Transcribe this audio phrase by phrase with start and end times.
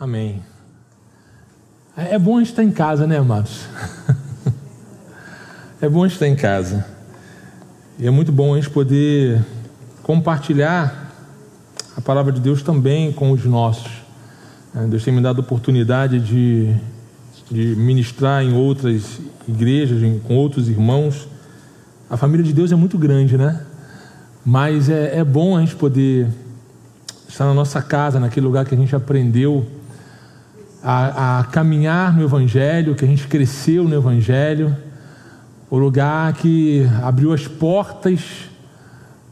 [0.00, 0.40] Amém.
[1.96, 3.62] É bom a gente estar em casa, né, amados?
[5.82, 6.86] é bom a gente estar em casa.
[7.98, 9.44] E é muito bom a gente poder
[10.04, 11.12] compartilhar
[11.96, 13.90] a palavra de Deus também com os nossos.
[14.72, 16.72] É, Deus tem me dado a oportunidade de,
[17.50, 21.26] de ministrar em outras igrejas, com outros irmãos.
[22.08, 23.66] A família de Deus é muito grande, né?
[24.46, 26.28] Mas é, é bom a gente poder
[27.28, 29.66] estar na nossa casa, naquele lugar que a gente aprendeu
[30.82, 34.76] a, a caminhar no Evangelho, que a gente cresceu no Evangelho,
[35.70, 38.48] o lugar que abriu as portas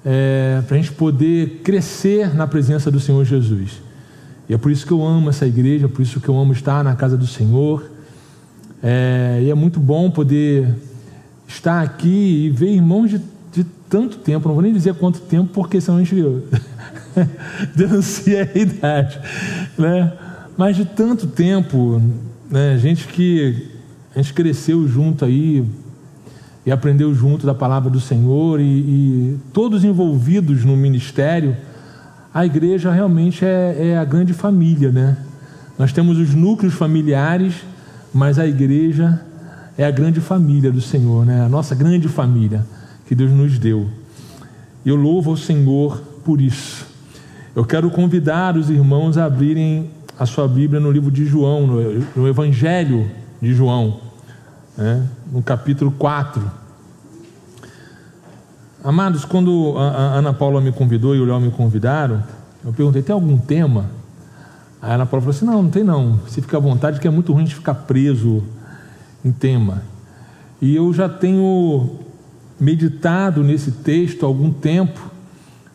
[0.05, 3.81] é, para a gente poder crescer na presença do Senhor Jesus.
[4.49, 6.53] E é por isso que eu amo essa igreja, é por isso que eu amo
[6.53, 7.91] estar na casa do Senhor.
[8.83, 10.69] É, e é muito bom poder
[11.49, 13.21] estar aqui e ver irmãos de,
[13.53, 16.15] de tanto tempo, não vou nem dizer quanto tempo, porque senão a gente
[17.75, 19.19] denuncia a idade,
[19.79, 20.13] né?
[20.57, 22.01] Mas de tanto tempo,
[22.51, 22.79] né?
[22.79, 23.69] Gente que
[24.15, 25.63] a gente cresceu junto aí
[26.65, 31.55] e aprendeu junto da palavra do Senhor e, e todos envolvidos no ministério,
[32.33, 35.19] a igreja realmente é, é a grande família, né?
[35.79, 37.57] Nós temos os núcleos familiares,
[38.13, 39.21] mas a igreja
[39.77, 41.45] é a grande família do Senhor, né?
[41.45, 42.67] A nossa grande família
[43.07, 43.89] que Deus nos deu.
[44.85, 46.87] Eu louvo ao Senhor por isso.
[47.55, 52.05] Eu quero convidar os irmãos a abrirem a sua Bíblia no livro de João, no,
[52.17, 54.01] no Evangelho de João,
[54.77, 55.07] né?
[55.31, 56.43] no capítulo 4.
[58.83, 62.23] Amados, quando a, Ana Paula me convidou e o Léo me convidaram,
[62.65, 63.91] eu perguntei: tem algum tema?
[64.81, 66.21] A Ana Paula falou assim: não, não tem não.
[66.27, 68.43] Você fica à vontade, que é muito ruim de ficar preso
[69.25, 69.83] em tema.
[70.63, 71.99] E eu já tenho
[72.59, 75.11] meditado nesse texto há algum tempo.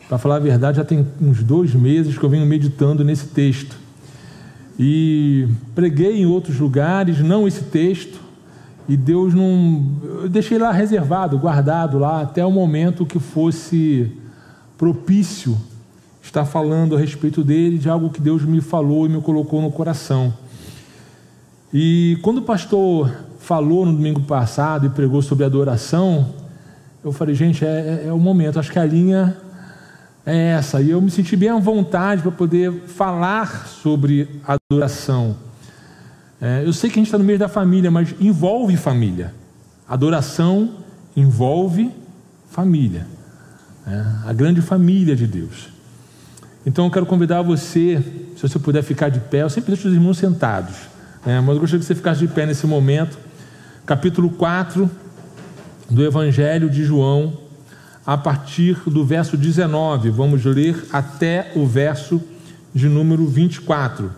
[0.07, 3.77] Para falar a verdade, já tem uns dois meses que eu venho meditando nesse texto.
[4.83, 8.19] E preguei em outros lugares, não esse texto,
[8.89, 9.85] e Deus não.
[10.23, 14.11] Eu deixei lá reservado, guardado lá, até o momento que fosse
[14.79, 15.55] propício
[16.23, 19.69] estar falando a respeito dele, de algo que Deus me falou e me colocou no
[19.69, 20.33] coração.
[21.71, 26.33] E quando o pastor falou no domingo passado e pregou sobre adoração,
[27.03, 29.37] eu falei, gente, é, é, é o momento, acho que a linha
[30.25, 30.81] é essa.
[30.81, 35.35] E eu me senti bem à vontade para poder falar sobre adoração.
[36.39, 39.33] É, eu sei que a gente está no meio da família, mas envolve família.
[39.87, 40.75] Adoração
[41.15, 41.91] envolve
[42.49, 43.05] família.
[43.85, 45.69] É, a grande família de Deus.
[46.65, 48.03] Então eu quero convidar você,
[48.35, 50.75] se você puder ficar de pé, eu sempre deixo os irmãos sentados,
[51.25, 53.17] é, mas eu gostaria que você ficasse de pé nesse momento.
[53.83, 54.89] Capítulo 4
[55.89, 57.33] do Evangelho de João,
[58.05, 60.09] a partir do verso 19.
[60.09, 62.21] Vamos ler até o verso
[62.73, 64.11] de número 24.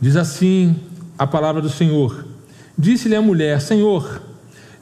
[0.00, 0.76] Diz assim
[1.18, 2.26] a palavra do Senhor:
[2.76, 4.20] Disse-lhe a mulher: Senhor,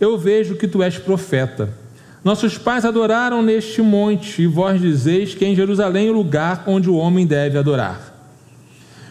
[0.01, 1.81] eu vejo que tu és profeta.
[2.25, 6.89] Nossos pais adoraram neste monte, e vós dizeis que é em Jerusalém o lugar onde
[6.89, 8.13] o homem deve adorar.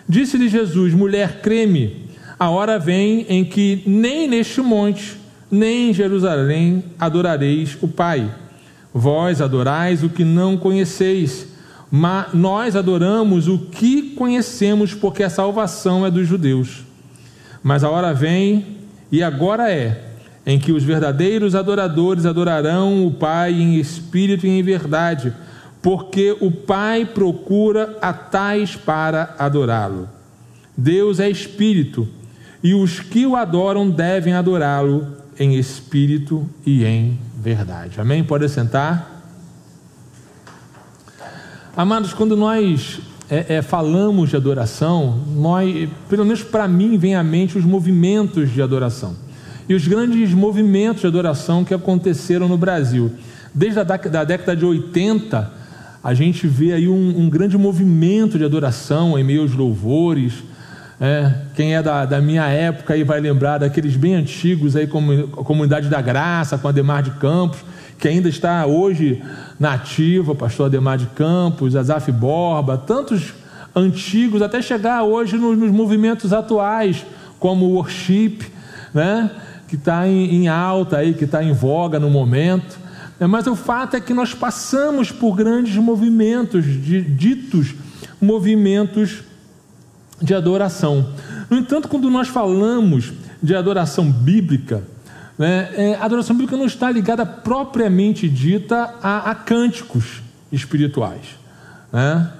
[0.07, 5.20] Disse-lhe Jesus: Mulher, creme, a hora vem em que nem neste monte
[5.51, 8.33] nem em Jerusalém adorareis o Pai.
[8.93, 11.47] Vós adorais o que não conheceis,
[11.89, 16.83] mas nós adoramos o que conhecemos, porque a salvação é dos judeus.
[17.61, 18.77] Mas a hora vem,
[19.11, 20.01] e agora é,
[20.45, 25.33] em que os verdadeiros adoradores adorarão o Pai em espírito e em verdade,
[25.81, 30.07] porque o Pai procura a tais para adorá-lo.
[30.77, 32.07] Deus é espírito,
[32.63, 37.99] e os que o adoram devem adorá-lo em espírito e em verdade.
[37.99, 38.23] Amém?
[38.23, 39.21] Pode sentar.
[41.75, 42.99] Amados, quando nós
[43.29, 48.51] é, é, falamos de adoração, nós, pelo menos para mim, vem à mente os movimentos
[48.51, 49.15] de adoração.
[49.69, 53.13] E os grandes movimentos de adoração que aconteceram no Brasil.
[53.53, 55.51] Desde a da década de 80,
[56.03, 60.43] a gente vê aí um, um grande movimento de adoração em meio aos louvores,
[61.03, 65.11] é, quem é da, da, minha época aí vai lembrar daqueles bem antigos aí, como
[65.11, 67.57] a Comunidade da Graça, com Ademar de Campos,
[67.97, 69.19] que ainda está hoje
[69.59, 73.33] na ativa, pastor Ademar de Campos, Azaf Borba, tantos
[73.75, 77.03] antigos, até chegar hoje nos, nos movimentos atuais,
[77.39, 78.37] como o worship,
[78.93, 79.31] né?
[79.67, 82.77] que está em, em, alta aí, que está em voga no momento.
[83.19, 87.73] É, mas o fato é que nós passamos por grandes movimentos, de, ditos
[88.21, 89.30] movimentos
[90.21, 91.05] de adoração.
[91.49, 94.83] No entanto, quando nós falamos de adoração bíblica,
[95.37, 100.21] né, é, a adoração bíblica não está ligada propriamente dita a, a cânticos
[100.51, 101.39] espirituais.
[101.91, 102.31] Né?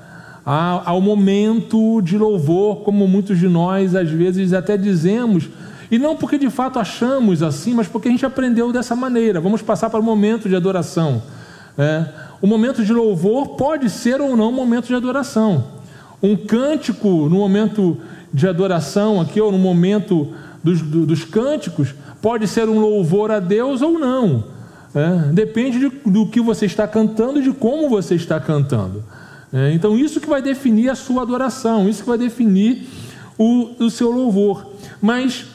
[0.44, 5.48] ao momento de louvor, como muitos de nós às vezes até dizemos,
[5.90, 9.40] e não porque de fato achamos assim, mas porque a gente aprendeu dessa maneira.
[9.40, 11.22] Vamos passar para o momento de adoração.
[11.78, 12.06] É,
[12.42, 15.81] o momento de louvor pode ser ou não um momento de adoração.
[16.22, 17.98] Um cântico no momento
[18.34, 20.34] de adoração aqui, ou no momento
[20.64, 24.44] dos, dos cânticos, pode ser um louvor a Deus ou não.
[24.94, 29.04] É, depende de, do que você está cantando e de como você está cantando.
[29.54, 32.88] É, então, isso que vai definir a sua adoração, isso que vai definir
[33.38, 34.66] o, o seu louvor.
[35.02, 35.46] Mas,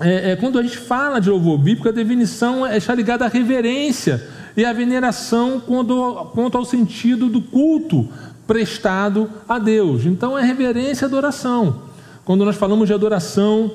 [0.00, 3.28] é, é quando a gente fala de louvor bíblico, a definição é, está ligada à
[3.28, 4.26] reverência
[4.56, 8.08] e à veneração quanto, quanto ao sentido do culto
[8.46, 10.04] prestado a Deus.
[10.04, 11.82] Então, é reverência e adoração.
[12.24, 13.72] Quando nós falamos de adoração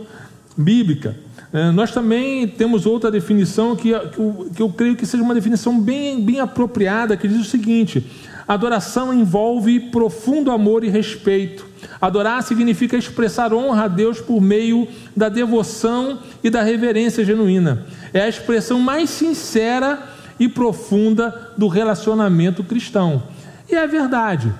[0.57, 1.15] bíblica.
[1.53, 5.79] É, nós também temos outra definição que, eu, que eu creio que seja uma definição
[5.79, 8.05] bem, bem apropriada, que diz o seguinte:
[8.47, 11.65] adoração envolve profundo amor e respeito.
[12.01, 17.85] Adorar significa expressar honra a Deus por meio da devoção e da reverência genuína.
[18.13, 19.99] É a expressão mais sincera
[20.39, 23.23] e profunda do relacionamento cristão.
[23.69, 24.53] E é verdade,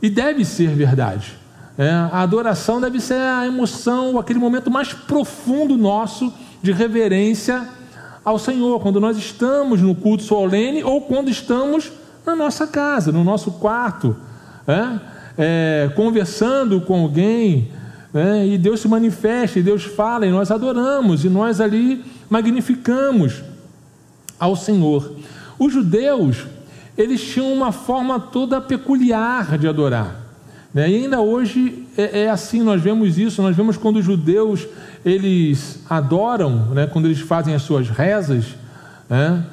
[0.00, 1.36] e deve ser verdade.
[1.78, 6.32] É, a adoração deve ser a emoção, aquele momento mais profundo nosso
[6.62, 7.68] de reverência
[8.24, 11.92] ao Senhor, quando nós estamos no culto solene ou quando estamos
[12.24, 14.16] na nossa casa, no nosso quarto,
[14.66, 15.16] é?
[15.38, 17.70] É, conversando com alguém,
[18.14, 23.42] é, e Deus se manifesta, e Deus fala, e nós adoramos, e nós ali magnificamos
[24.40, 25.12] ao Senhor.
[25.58, 26.46] Os judeus,
[26.96, 30.26] eles tinham uma forma toda peculiar de adorar.
[30.72, 30.90] Né?
[30.90, 34.66] E ainda hoje é, é, assim, nós vemos isso, nós vemos quando os judeus
[35.04, 36.86] eles adoram, né?
[36.86, 38.54] quando eles fazem as suas rezas,
[39.08, 39.44] né?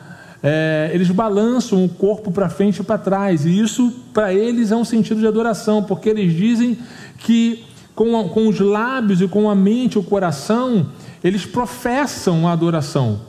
[0.43, 4.75] é, eles balançam o corpo para frente e para trás, e isso para eles é
[4.75, 6.77] um sentido de adoração, porque eles dizem
[7.19, 7.63] que
[7.95, 10.87] com, com os lábios e com a mente, o coração,
[11.23, 13.21] eles professam a adoração,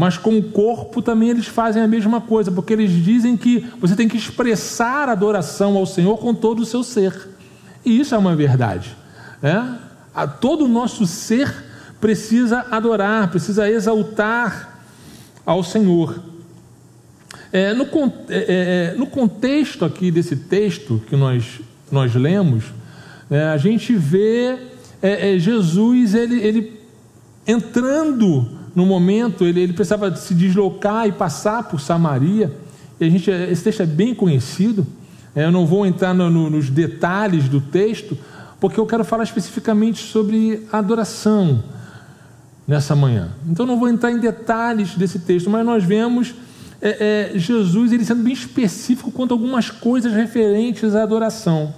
[0.00, 3.94] mas com o corpo também eles fazem a mesma coisa, porque eles dizem que você
[3.94, 7.28] tem que expressar adoração ao Senhor com todo o seu ser.
[7.84, 8.96] E isso é uma verdade.
[9.42, 9.78] Né?
[10.40, 11.54] Todo o nosso ser
[12.00, 14.80] precisa adorar, precisa exaltar
[15.44, 16.18] ao Senhor.
[17.52, 17.88] É, no, é,
[18.30, 21.60] é, é, no, contexto aqui desse texto que nós,
[21.92, 22.64] nós lemos,
[23.30, 24.60] é, a gente vê
[25.02, 26.80] é, Jesus ele, ele,
[27.46, 32.52] entrando no momento, ele, ele, precisava se deslocar e passar por Samaria.
[33.00, 34.86] E a gente, esse texto é bem conhecido.
[35.34, 38.16] É, eu não vou entrar no, no, nos detalhes do texto,
[38.60, 41.62] porque eu quero falar especificamente sobre adoração
[42.66, 43.30] nessa manhã.
[43.48, 46.34] Então não vou entrar em detalhes desse texto, mas nós vemos
[46.80, 51.74] é, é, Jesus ele sendo bem específico quanto a algumas coisas referentes à adoração.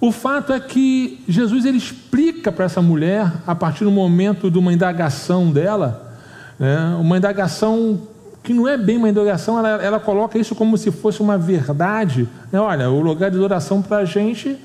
[0.00, 4.58] O fato é que Jesus ele explica para essa mulher, a partir do momento de
[4.58, 6.16] uma indagação dela,
[6.58, 8.00] né, uma indagação
[8.42, 12.26] que não é bem uma indagação, ela, ela coloca isso como se fosse uma verdade.
[12.50, 12.58] Né?
[12.58, 14.56] Olha, o lugar de adoração para a gente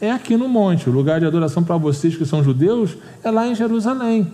[0.00, 3.46] é aqui no monte, o lugar de adoração para vocês que são judeus é lá
[3.46, 4.32] em Jerusalém.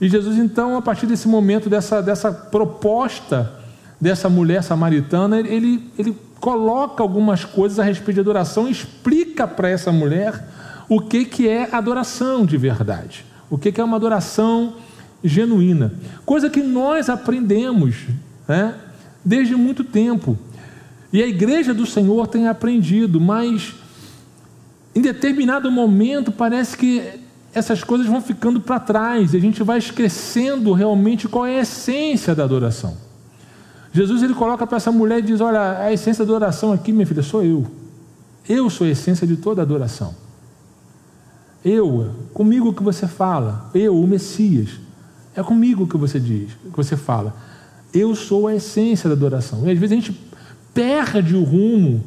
[0.00, 3.58] E Jesus, então, a partir desse momento, dessa, dessa proposta
[4.00, 9.90] dessa mulher samaritana, ele, ele coloca algumas coisas a respeito de adoração, explica para essa
[9.90, 10.42] mulher
[10.88, 14.74] o que, que é adoração de verdade, o que, que é uma adoração
[15.22, 15.92] genuína.
[16.24, 17.96] Coisa que nós aprendemos
[18.46, 18.74] né,
[19.24, 20.38] desde muito tempo.
[21.12, 23.74] E a igreja do Senhor tem aprendido, mas
[24.94, 27.02] em determinado momento parece que
[27.52, 31.62] essas coisas vão ficando para trás e a gente vai esquecendo realmente qual é a
[31.62, 33.07] essência da adoração.
[33.92, 37.06] Jesus ele coloca para essa mulher e diz: Olha, a essência da adoração aqui, minha
[37.06, 37.66] filha, sou eu.
[38.48, 40.14] Eu sou a essência de toda adoração.
[41.64, 44.70] Eu, comigo que você fala, eu, o Messias.
[45.36, 47.34] É comigo que você diz, que você fala.
[47.92, 49.66] Eu sou a essência da adoração.
[49.66, 50.20] E às vezes a gente
[50.72, 52.02] perde o rumo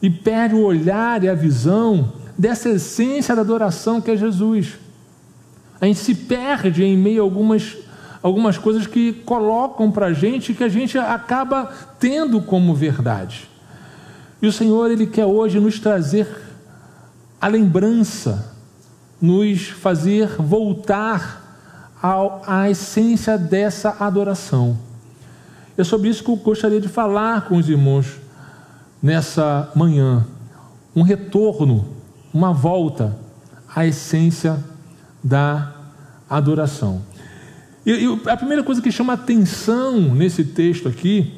[0.00, 4.78] e perde o olhar e a visão dessa essência da adoração que é Jesus.
[5.80, 7.76] A gente se perde em meio a algumas,
[8.22, 13.48] algumas coisas que colocam para a gente que a gente acaba tendo como verdade.
[14.40, 16.28] E o Senhor, Ele quer hoje nos trazer
[17.40, 18.52] a lembrança,
[19.20, 21.44] nos fazer voltar
[22.46, 24.78] à essência dessa adoração.
[25.76, 28.16] É sobre isso que eu gostaria de falar com os irmãos
[29.02, 30.26] nessa manhã.
[30.94, 31.86] Um retorno,
[32.34, 33.16] uma volta
[33.74, 34.58] à essência
[35.22, 35.72] da
[36.28, 37.02] adoração.
[37.88, 41.32] E, e a primeira coisa que chama atenção nesse texto aqui,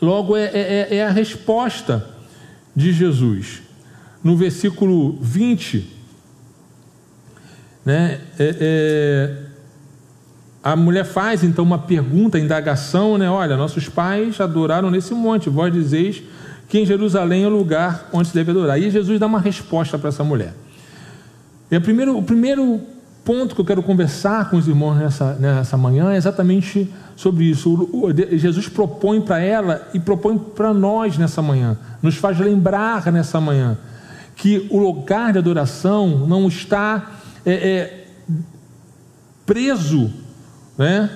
[0.00, 2.08] logo é, é, é a resposta
[2.76, 3.60] de Jesus.
[4.22, 5.84] No versículo 20,
[7.84, 9.36] né, é, é,
[10.62, 13.28] a mulher faz então uma pergunta, indagação, né?
[13.28, 16.22] Olha, nossos pais adoraram nesse monte, vós dizeis
[16.68, 18.80] que em Jerusalém é o lugar onde se deve adorar.
[18.80, 20.54] E Jesus dá uma resposta para essa mulher.
[21.68, 22.91] E primeiro, o primeiro
[23.24, 27.88] ponto que eu quero conversar com os irmãos nessa, nessa manhã é exatamente sobre isso.
[28.32, 33.78] Jesus propõe para ela e propõe para nós nessa manhã, nos faz lembrar nessa manhã
[34.34, 37.12] que o lugar de adoração não está
[37.44, 38.06] é, é,
[39.44, 40.10] preso
[40.76, 41.10] né?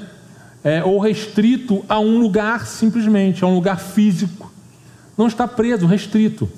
[0.62, 4.52] É, ou restrito a um lugar simplesmente, a um lugar físico.
[5.16, 6.48] Não está preso, restrito.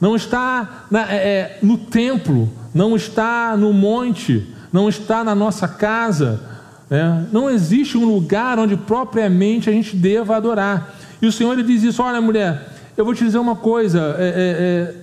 [0.00, 5.66] Não está na, é, é, no templo, não está no monte, não está na nossa
[5.66, 6.40] casa.
[6.88, 7.26] Né?
[7.32, 10.94] Não existe um lugar onde propriamente a gente deva adorar.
[11.20, 14.28] E o Senhor ele diz isso: olha, mulher, eu vou te dizer uma coisa, é,
[14.28, 14.94] é, é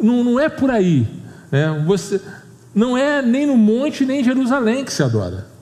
[0.00, 1.06] não, não, é por aí.
[1.50, 1.84] Né?
[1.86, 2.20] Você,
[2.74, 5.56] não é nem no monte nem em Jerusalém que se adora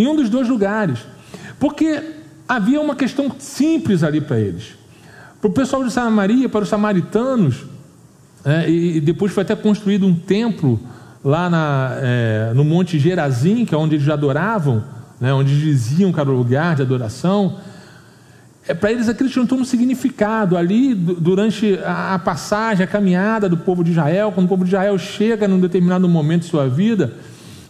[0.00, 1.00] em um dos dois lugares,
[1.58, 2.02] porque
[2.48, 4.74] havia uma questão simples ali para eles.
[5.40, 7.64] Para o pessoal de Samaria, para os samaritanos,
[8.44, 10.80] é, e depois foi até construído um templo
[11.24, 14.82] lá na, é, no Monte Gerazim, que é onde eles adoravam,
[15.20, 17.58] né, onde diziam que era o lugar de adoração.
[18.66, 23.84] É, para eles aquilo tinha um significado ali durante a, passagem, a caminhada do povo
[23.84, 27.12] de Israel, quando o povo de Israel chega num determinado momento de sua vida,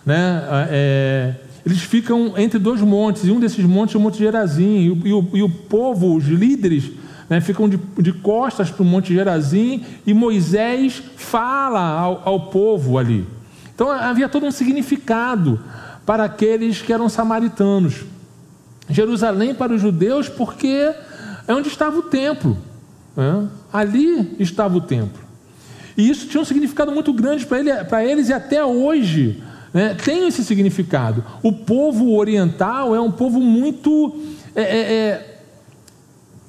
[0.07, 1.35] né, é,
[1.67, 5.07] eles ficam entre dois montes, e um desses montes é o Monte Gerazim, e o,
[5.07, 6.91] e o, e o povo, os líderes,
[7.29, 12.97] né, ficam de, de costas para o Monte Gerazim, e Moisés fala ao, ao povo
[12.97, 13.27] ali.
[13.81, 15.59] Então havia todo um significado
[16.05, 18.05] para aqueles que eram samaritanos.
[18.91, 20.93] Jerusalém para os judeus, porque
[21.49, 22.59] é onde estava o templo.
[23.17, 23.49] Né?
[23.73, 25.23] Ali estava o templo.
[25.97, 27.71] E isso tinha um significado muito grande para ele,
[28.11, 31.25] eles, e até hoje né, tem esse significado.
[31.43, 34.15] O povo oriental é um povo muito
[34.55, 35.41] é, é, é,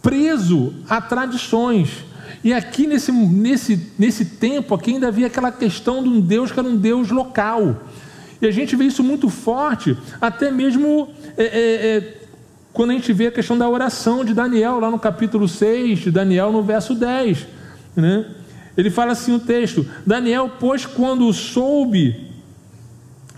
[0.01, 2.03] preso a tradições.
[2.43, 6.59] E aqui nesse, nesse, nesse tempo aqui ainda havia aquela questão de um Deus que
[6.59, 7.83] era um Deus local.
[8.41, 12.17] E a gente vê isso muito forte, até mesmo é, é, é
[12.73, 16.11] quando a gente vê a questão da oração de Daniel, lá no capítulo 6, de
[16.11, 17.45] Daniel no verso 10.
[17.95, 18.25] Né?
[18.77, 22.31] Ele fala assim o texto: Daniel, pois, quando soube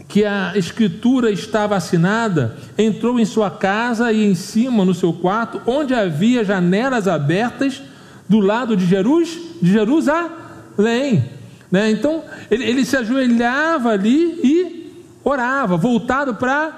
[0.07, 5.60] que a escritura estava assinada, entrou em sua casa e em cima no seu quarto,
[5.65, 7.81] onde havia janelas abertas
[8.27, 11.23] do lado de, Jerus, de Jerusalém.
[11.71, 11.91] Né?
[11.91, 14.83] Então ele, ele se ajoelhava ali e
[15.23, 16.71] orava, voltado para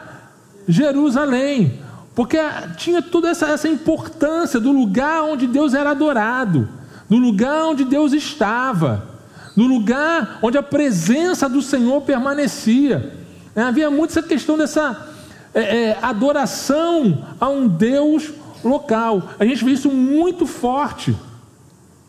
[0.67, 1.79] Jerusalém,
[2.13, 2.37] porque
[2.77, 6.69] tinha toda essa, essa importância do lugar onde Deus era adorado,
[7.09, 9.07] do lugar onde Deus estava,
[9.55, 13.13] do lugar onde a presença do Senhor permanecia.
[13.55, 15.09] É, havia muito essa questão dessa
[15.53, 18.31] é, é, adoração a um Deus
[18.63, 19.29] local.
[19.39, 21.15] A gente vê isso muito forte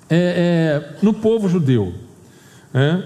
[0.08, 1.94] é, é no povo judeu.
[2.74, 3.02] É.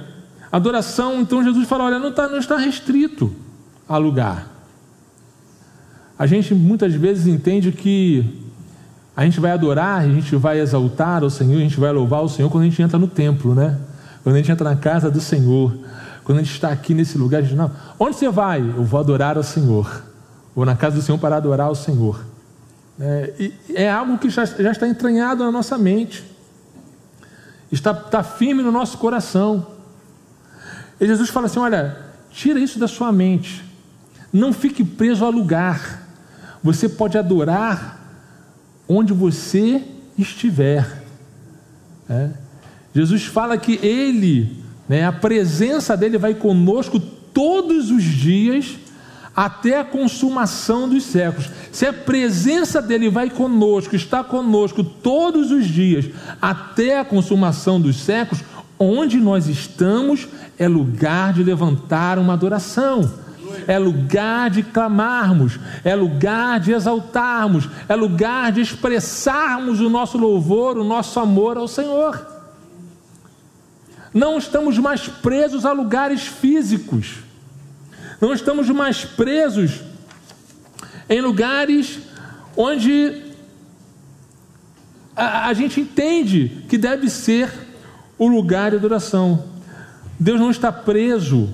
[0.51, 3.35] Adoração, então Jesus fala: olha, não, tá, não está restrito
[3.89, 4.47] a lugar.
[6.19, 8.41] A gente muitas vezes entende que
[9.17, 12.29] a gente vai adorar, a gente vai exaltar o Senhor, a gente vai louvar o
[12.29, 13.79] Senhor quando a gente entra no templo, né?
[14.23, 15.77] Quando a gente entra na casa do Senhor.
[16.25, 17.71] Quando a gente está aqui nesse lugar, a gente não.
[17.99, 18.61] Onde você vai?
[18.61, 20.05] Eu vou adorar ao Senhor.
[20.55, 22.25] Vou na casa do Senhor para adorar ao Senhor.
[23.01, 26.23] É, é algo que já, já, está entranhado na nossa mente,
[27.71, 29.67] está, está firme no nosso coração.
[31.01, 31.97] E Jesus fala assim: olha,
[32.31, 33.65] tira isso da sua mente,
[34.33, 36.09] não fique preso a lugar.
[36.63, 37.99] Você pode adorar
[38.89, 39.83] onde você
[40.19, 41.03] estiver.
[42.09, 42.31] É.
[42.95, 44.61] Jesus fala que Ele
[44.91, 45.05] né?
[45.07, 48.77] A presença dele vai conosco todos os dias
[49.35, 51.51] até a consumação dos séculos.
[51.73, 56.07] Se a presença dele vai conosco, está conosco todos os dias
[56.41, 58.43] até a consumação dos séculos,
[58.79, 63.11] onde nós estamos é lugar de levantar uma adoração.
[63.67, 70.79] É lugar de clamarmos, é lugar de exaltarmos, é lugar de expressarmos o nosso louvor,
[70.79, 72.27] o nosso amor ao Senhor.
[74.15, 77.19] Não estamos mais presos a lugares físicos.
[78.21, 79.81] Não estamos mais presos
[81.09, 82.01] em lugares
[82.57, 83.23] onde
[85.17, 87.51] a, a gente entende que deve ser
[88.19, 89.45] o lugar de adoração.
[90.19, 91.49] Deus não está preso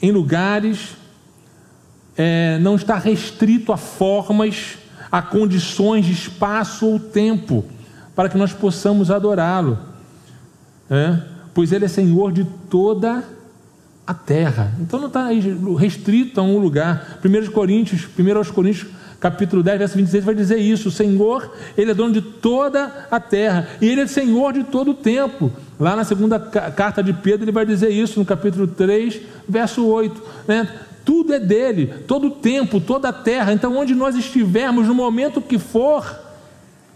[0.00, 0.96] em lugares,
[2.16, 4.78] é, não está restrito a formas,
[5.10, 7.64] a condições de espaço ou tempo
[8.14, 9.78] para que nós possamos adorá-lo.
[10.88, 11.20] é?
[11.52, 13.35] pois Ele é Senhor de toda a
[14.14, 14.72] terra.
[14.80, 15.28] Então não está
[15.78, 17.18] restrito a um lugar.
[17.24, 18.86] 1 Coríntios, 1 aos Coríntios,
[19.20, 23.18] capítulo 10, verso 26, vai dizer isso: o Senhor, Ele é dono de toda a
[23.18, 25.52] terra, e Ele é Senhor de todo o tempo.
[25.78, 30.22] Lá na segunda carta de Pedro, ele vai dizer isso, no capítulo 3, verso 8.
[30.48, 30.68] Né?
[31.04, 33.52] Tudo é dele, todo o tempo, toda a terra.
[33.52, 36.18] Então, onde nós estivermos, no momento que for,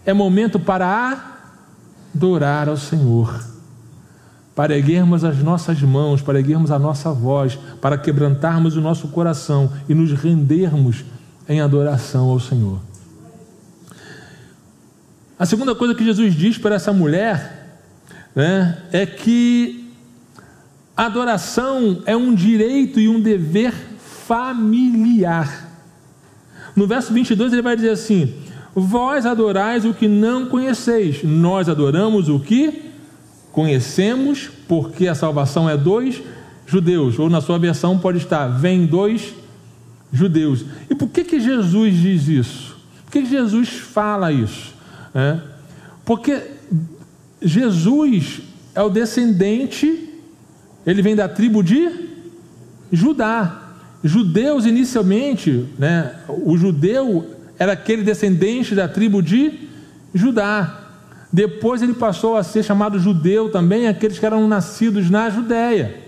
[0.05, 1.39] é momento para
[2.13, 3.50] adorar ao Senhor,
[4.61, 9.73] para erguermos as nossas mãos, para erguermos a nossa voz, para quebrantarmos o nosso coração
[9.89, 11.03] e nos rendermos
[11.49, 12.79] em adoração ao Senhor.
[15.39, 17.79] A segunda coisa que Jesus diz para essa mulher
[18.35, 19.91] né, é que
[20.95, 23.73] adoração é um direito e um dever
[24.27, 25.71] familiar.
[26.75, 28.31] No verso 22 ele vai dizer assim:
[28.75, 32.90] Vós adorais o que não conheceis, nós adoramos o que
[33.51, 36.21] conhecemos, porque a salvação é dos
[36.65, 39.33] judeus, ou na sua versão pode estar, vem dos
[40.11, 40.65] judeus.
[40.89, 42.77] E por que, que Jesus diz isso?
[43.05, 44.73] Por que, que Jesus fala isso?
[45.13, 45.37] É?
[46.05, 46.41] Porque
[47.41, 48.41] Jesus
[48.73, 50.09] é o descendente,
[50.85, 51.89] ele vem da tribo de
[52.91, 53.57] Judá.
[54.03, 59.69] Judeus inicialmente, né, o judeu era aquele descendente da tribo de
[60.13, 60.80] Judá.
[61.31, 66.01] Depois ele passou a ser chamado judeu também, aqueles que eram nascidos na Judéia.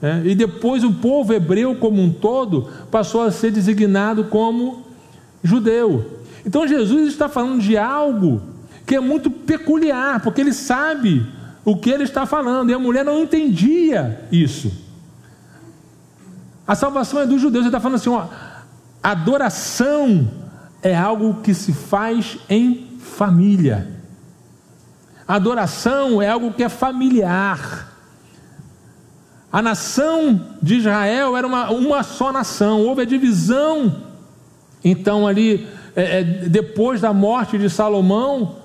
[0.00, 4.86] É, e depois o povo hebreu como um todo passou a ser designado como
[5.42, 6.22] judeu.
[6.46, 8.40] Então Jesus está falando de algo
[8.86, 11.26] que é muito peculiar, porque ele sabe
[11.64, 14.72] o que ele está falando, e a mulher não entendia isso.
[16.66, 18.26] A salvação é dos judeus, ele está falando assim: ó,
[19.02, 20.30] adoração
[20.80, 23.97] é algo que se faz em família.
[25.28, 27.94] Adoração é algo que é familiar.
[29.52, 33.94] A nação de Israel era uma, uma só nação, houve a divisão.
[34.82, 38.56] Então, ali, é, é, depois da morte de Salomão,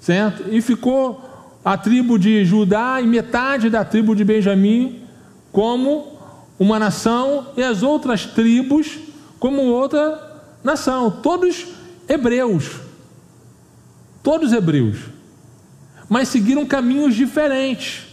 [0.00, 0.44] certo?
[0.48, 1.24] E ficou
[1.64, 5.02] a tribo de Judá e metade da tribo de Benjamim
[5.50, 6.18] como
[6.56, 8.98] uma nação, e as outras tribos
[9.38, 11.66] como outra nação, todos
[12.08, 12.80] hebreus.
[14.22, 15.17] Todos hebreus.
[16.08, 18.06] Mas seguiram caminhos diferentes.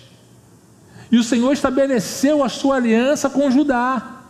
[1.12, 4.22] E o Senhor estabeleceu a sua aliança com Judá.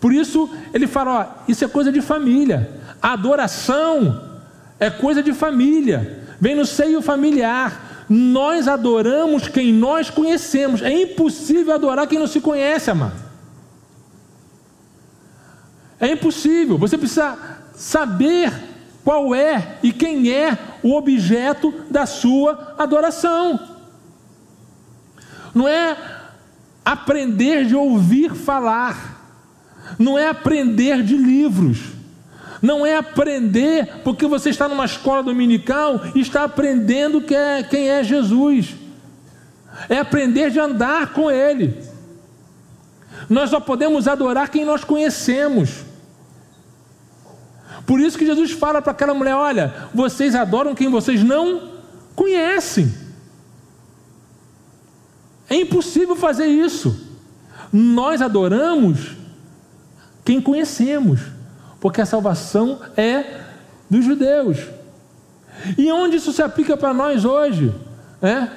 [0.00, 2.80] Por isso ele fala: ó, isso é coisa de família.
[3.00, 4.40] A adoração
[4.80, 6.24] é coisa de família.
[6.40, 8.06] Vem no seio familiar.
[8.08, 10.82] Nós adoramos quem nós conhecemos.
[10.82, 13.22] É impossível adorar quem não se conhece, amado.
[16.00, 16.76] É impossível.
[16.78, 17.38] Você precisa
[17.76, 18.52] saber
[19.04, 23.60] qual é e quem é o objeto da sua adoração.
[25.54, 25.96] Não é
[26.84, 29.20] aprender de ouvir falar,
[29.98, 31.78] não é aprender de livros,
[32.60, 37.88] não é aprender porque você está numa escola dominical e está aprendendo que é, quem
[37.88, 38.74] é Jesus,
[39.88, 41.76] é aprender de andar com Ele.
[43.28, 45.91] Nós só podemos adorar quem nós conhecemos.
[47.86, 51.72] Por isso que Jesus fala para aquela mulher: olha, vocês adoram quem vocês não
[52.14, 52.92] conhecem.
[55.48, 57.08] É impossível fazer isso.
[57.72, 59.16] Nós adoramos
[60.24, 61.20] quem conhecemos,
[61.80, 63.40] porque a salvação é
[63.88, 64.58] dos judeus.
[65.76, 67.72] E onde isso se aplica para nós hoje?
[68.20, 68.48] É?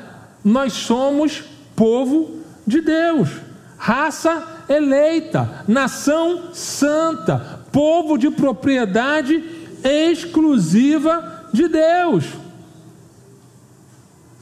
[0.44, 1.44] Nós somos
[1.76, 3.30] povo de Deus,
[3.78, 9.44] raça eleita, nação santa, povo de propriedade
[9.84, 12.24] exclusiva de Deus.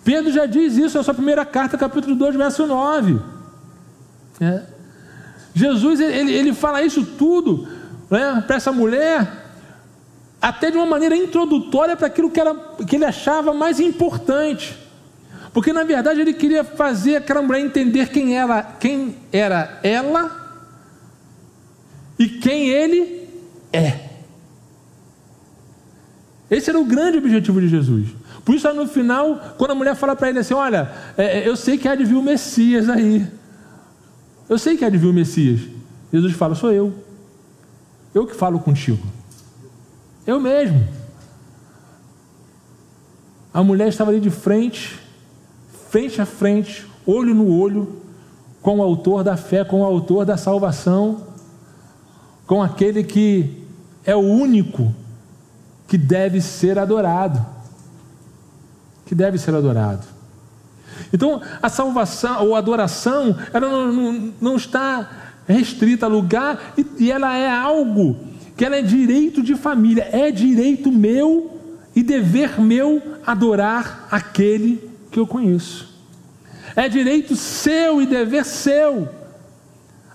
[0.03, 3.19] Pedro já diz isso na sua primeira carta, capítulo 2, verso 9.
[4.39, 4.61] É.
[5.55, 7.67] Jesus ele, ele fala isso tudo
[8.07, 9.27] né, para essa mulher,
[10.39, 12.53] até de uma maneira introdutória para aquilo que, era,
[12.87, 14.77] que ele achava mais importante.
[15.51, 20.61] Porque na verdade ele queria fazer aquela mulher entender quem, ela, quem era ela
[22.19, 23.22] e quem ele
[23.73, 24.09] é.
[26.49, 28.09] Esse era o grande objetivo de Jesus.
[28.45, 31.55] Por isso, no final, quando a mulher fala para ele assim: Olha, é, é, eu
[31.55, 33.25] sei que há de vir o Messias aí.
[34.47, 35.61] Eu sei que há de vir o Messias.
[36.11, 36.93] Jesus fala: Sou eu.
[38.13, 39.03] Eu que falo contigo.
[40.27, 40.85] Eu mesmo.
[43.53, 44.99] A mulher estava ali de frente,
[45.89, 48.01] frente a frente, olho no olho,
[48.61, 51.27] com o autor da fé, com o autor da salvação,
[52.47, 53.62] com aquele que
[54.05, 54.93] é o único
[55.87, 57.45] que deve ser adorado.
[59.05, 60.07] que deve ser adorado.
[61.11, 65.09] Então, a salvação ou adoração, ela não, não, não está
[65.47, 68.17] restrita a lugar e, e ela é algo
[68.55, 71.59] que ela é direito de família, é direito meu
[71.95, 75.93] e dever meu adorar aquele que eu conheço.
[76.75, 79.09] É direito seu e dever seu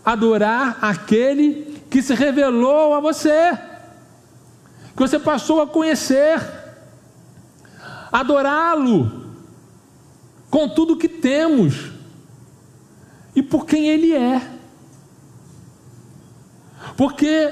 [0.05, 3.57] adorar aquele que se revelou a você,
[4.99, 6.43] que você passou a conhecer,
[8.11, 9.33] adorá-lo
[10.51, 11.93] com tudo que temos
[13.33, 14.43] e por quem Ele é.
[16.97, 17.49] Porque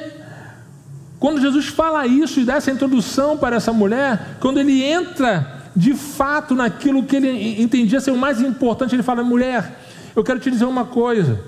[1.21, 5.95] quando Jesus fala isso e dá essa introdução para essa mulher, quando ele entra de
[5.95, 9.85] fato naquilo que ele entendia ser o mais importante, ele fala: mulher,
[10.17, 11.41] eu quero te dizer uma coisa.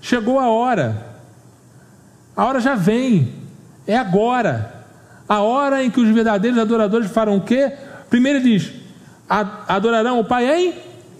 [0.00, 1.20] Chegou a hora,
[2.34, 3.34] a hora já vem,
[3.86, 4.77] é agora.
[5.28, 7.72] A hora em que os verdadeiros adoradores farão o quê?
[8.08, 8.72] Primeiro ele diz:
[9.68, 10.74] adorarão o Pai em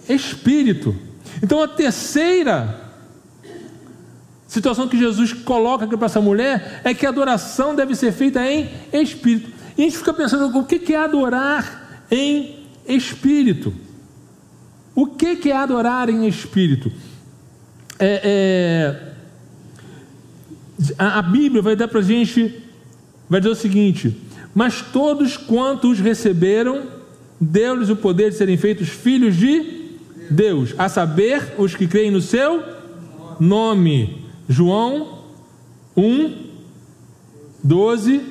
[0.07, 0.95] espírito.
[1.43, 2.89] Então a terceira
[4.47, 8.41] situação que Jesus coloca aqui para essa mulher é que a adoração deve ser feita
[8.51, 9.51] em espírito.
[9.77, 13.73] E a gente fica pensando o que é adorar em espírito?
[14.95, 16.91] O que é adorar em espírito?
[17.99, 19.09] É, é,
[20.97, 22.63] a, a Bíblia vai dar para a gente,
[23.29, 24.15] vai dizer o seguinte:
[24.53, 26.83] mas todos quantos receberam
[27.39, 29.79] deu-lhes o poder de serem feitos filhos de
[30.29, 32.63] Deus, a saber, os que creem no seu
[33.39, 34.25] nome.
[34.47, 35.19] João
[35.95, 36.49] 1,
[37.63, 38.21] 12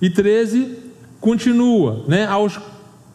[0.00, 0.78] e 13
[1.20, 2.26] continua, né?
[2.26, 2.58] Aos,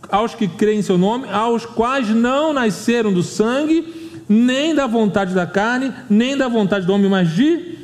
[0.10, 5.34] aos que creem em seu nome, aos quais não nasceram do sangue, nem da vontade
[5.34, 7.76] da carne, nem da vontade do homem, mas de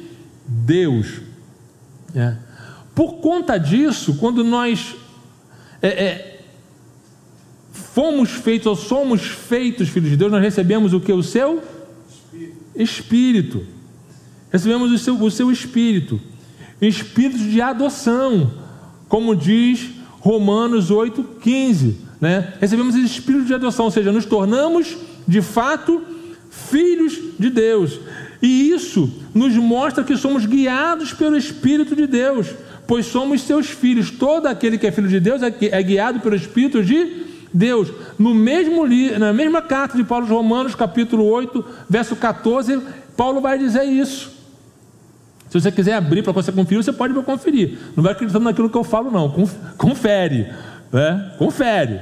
[0.48, 1.22] Deus.
[2.16, 2.36] É.
[2.96, 4.96] Por conta disso, quando nós
[5.82, 6.40] é, é,
[7.72, 11.12] fomos feitos ou somos feitos filhos de Deus, nós recebemos o que?
[11.12, 11.62] O seu
[12.34, 12.58] Espírito.
[12.76, 13.66] espírito.
[14.52, 16.20] Recebemos o seu, o seu Espírito.
[16.80, 18.52] Espírito de adoção,
[19.08, 21.96] como diz Romanos 8,15.
[22.22, 22.54] Né?
[22.60, 24.96] Recebemos esse Espírito de adoção, ou seja, nos tornamos
[25.28, 26.02] de fato
[26.50, 28.00] filhos de Deus.
[28.42, 32.48] E isso nos mostra que somos guiados pelo Espírito de Deus,
[32.94, 34.12] pois somos seus filhos.
[34.12, 38.36] Todo aquele que é filho de Deus é, é guiado pelo Espírito de Deus, no
[38.36, 38.86] mesmo
[39.18, 42.84] na mesma carta de Paulo aos Romanos, capítulo 8, verso 14,
[43.18, 44.32] Paulo vai dizer isso.
[45.50, 47.80] Se você quiser abrir para você conferir, você pode conferir.
[47.96, 49.28] Não vai acreditando naquilo que eu falo, não.
[49.76, 50.54] Confere.
[50.92, 51.34] Né?
[51.40, 52.00] Confere.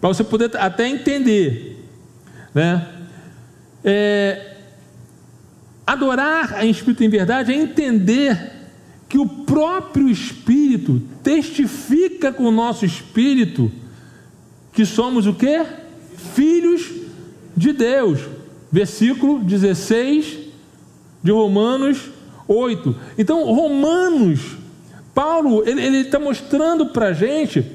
[0.00, 1.84] Para você poder até entender.
[2.54, 2.86] Né?
[3.82, 4.52] É,
[5.84, 8.61] adorar em espírito em verdade é entender
[9.12, 13.70] que o próprio Espírito testifica com o nosso espírito
[14.72, 15.62] que somos o que?
[16.34, 16.90] Filhos
[17.54, 18.20] de Deus.
[18.72, 20.38] Versículo 16
[21.22, 22.08] de Romanos
[22.48, 22.96] 8.
[23.18, 24.56] Então, Romanos,
[25.14, 27.70] Paulo, ele está mostrando para a gente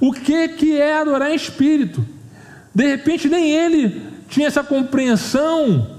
[0.00, 2.06] o que, que é adorar em espírito.
[2.72, 5.97] De repente, nem ele tinha essa compreensão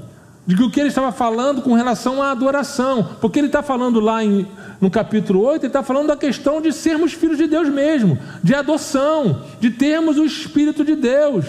[0.49, 3.99] de que o que ele estava falando com relação à adoração, porque ele está falando
[3.99, 4.47] lá em,
[4.81, 8.55] no capítulo 8, ele está falando da questão de sermos filhos de Deus mesmo, de
[8.55, 11.45] adoção, de termos o Espírito de Deus.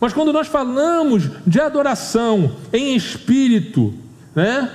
[0.00, 3.94] Mas quando nós falamos de adoração em espírito,
[4.34, 4.68] né?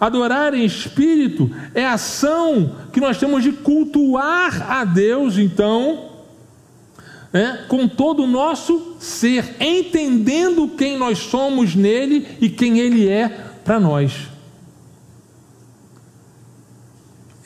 [0.00, 6.11] Adorar em espírito é a ação que nós temos de cultuar a Deus, então,
[7.32, 7.64] né?
[7.68, 13.28] com todo o nosso ser, entendendo quem nós somos nele e quem ele é
[13.64, 14.32] para nós.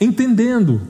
[0.00, 0.80] entendendo.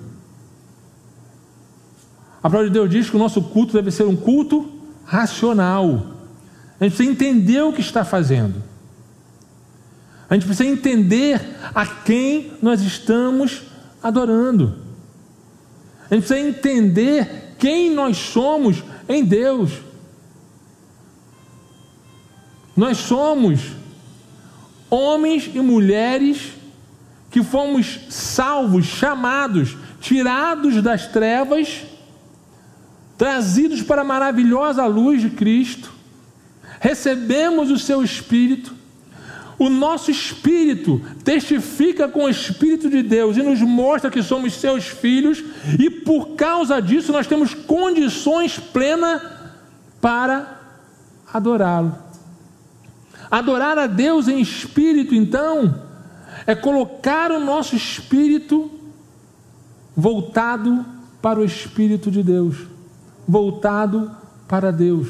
[2.43, 4.73] A palavra de Deus diz que o nosso culto deve ser um culto
[5.05, 6.15] racional.
[6.79, 8.63] A gente precisa entender o que está fazendo.
[10.29, 11.41] A gente precisa entender
[11.75, 13.63] a quem nós estamos
[14.03, 14.77] adorando.
[16.11, 19.73] A gente precisa entender quem nós somos em Deus.
[22.77, 23.61] Nós somos
[24.91, 26.53] homens e mulheres
[27.31, 31.83] que fomos salvos, chamados, tirados das trevas,
[33.17, 35.93] trazidos para a maravilhosa luz de Cristo,
[36.81, 38.76] recebemos o seu Espírito,
[39.59, 44.85] o nosso Espírito testifica com o Espírito de Deus e nos mostra que somos seus
[44.87, 45.43] filhos,
[45.79, 49.23] e por causa disso nós temos condições plenas
[50.01, 50.61] para
[51.33, 51.97] adorá-lo.
[53.31, 55.83] Adorar a Deus em espírito, então,
[56.47, 58.71] é colocar o nosso espírito
[59.97, 60.85] voltado
[61.21, 62.57] para o Espírito de Deus.
[63.27, 64.13] voltado
[64.47, 65.09] para Deus,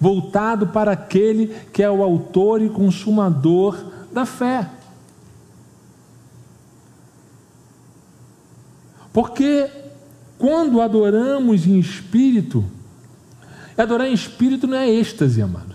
[0.00, 3.78] voltado para aquele que é o autor e consumador
[4.10, 4.66] da fé.
[9.12, 9.68] Porque
[10.38, 12.64] quando adoramos em espírito,
[13.76, 15.74] adorar em espírito não é êxtase, amado.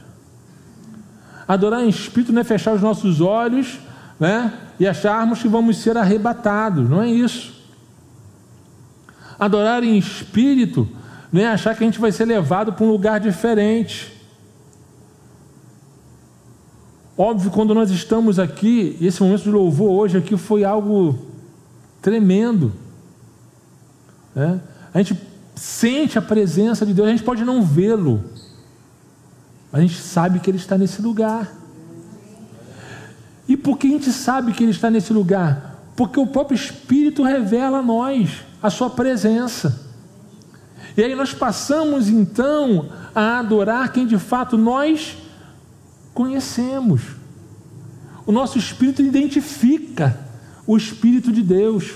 [1.48, 3.78] Adorar em espírito não é fechar os nossos olhos
[4.20, 7.54] né, e acharmos que vamos ser arrebatados, não é isso.
[9.38, 10.88] Adorar em espírito
[11.32, 14.15] não é achar que a gente vai ser levado para um lugar diferente.
[17.18, 21.18] Óbvio, quando nós estamos aqui, esse momento de louvor hoje aqui foi algo
[22.02, 22.74] tremendo.
[24.36, 24.60] Né?
[24.94, 25.18] A gente
[25.56, 28.22] sente a presença de Deus, a gente pode não vê-lo,
[29.72, 31.54] a gente sabe que Ele está nesse lugar.
[33.48, 35.84] E por que a gente sabe que Ele está nesse lugar?
[35.96, 39.86] Porque o próprio Espírito revela a nós a Sua presença.
[40.98, 45.18] E aí nós passamos então a adorar quem de fato nós
[46.16, 47.04] conhecemos.
[48.26, 50.26] O nosso espírito identifica
[50.66, 51.94] o Espírito de Deus.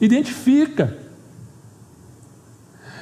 [0.00, 0.96] Identifica.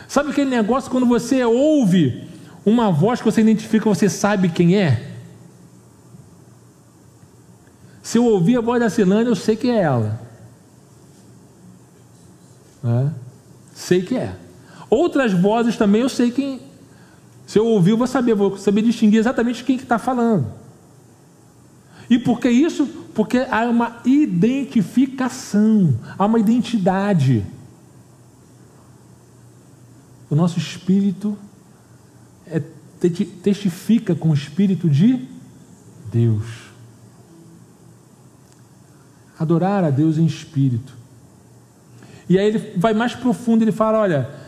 [0.08, 2.28] Sabe aquele negócio quando você ouve
[2.66, 5.08] uma voz que você identifica, você sabe quem é?
[8.02, 10.20] Se eu ouvir a voz da Silânia, eu sei que é ela.
[12.84, 13.10] É?
[13.72, 14.34] Sei que é.
[14.88, 16.60] Outras vozes também eu sei quem.
[17.50, 20.52] Se eu ouvir, eu vou saber, vou saber distinguir exatamente quem que está falando.
[22.08, 22.86] E por que isso?
[23.12, 27.44] Porque há uma identificação, há uma identidade.
[30.30, 31.36] O nosso espírito
[32.46, 32.62] é,
[33.42, 35.26] testifica com o espírito de
[36.12, 36.46] Deus.
[39.36, 40.94] Adorar a Deus em espírito.
[42.28, 44.39] E aí ele vai mais profundo, ele fala: olha,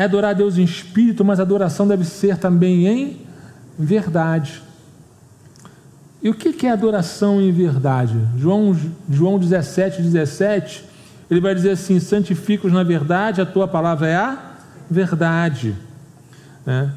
[0.00, 3.20] é adorar a Deus em espírito, mas a adoração deve ser também em
[3.78, 4.62] verdade.
[6.22, 8.18] E o que é adoração em verdade?
[8.38, 8.74] João,
[9.10, 10.86] João 17, 17,
[11.30, 14.54] ele vai dizer assim: santifica-os na verdade, a tua palavra é a
[14.90, 15.76] verdade.
[16.64, 16.90] Né?